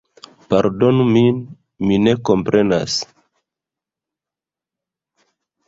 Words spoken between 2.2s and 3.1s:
komprenas